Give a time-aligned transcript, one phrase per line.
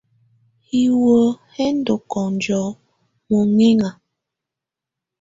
[0.67, 1.21] Hiwǝ́
[1.53, 2.63] hɛ́ ndɔ́ kɔnjɔ́
[3.29, 3.89] mɔŋɛŋa.